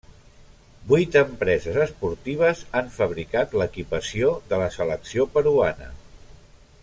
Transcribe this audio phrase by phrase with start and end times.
[0.91, 5.93] Vuit empreses esportives han fabricat l'equipació de la selecció peruana.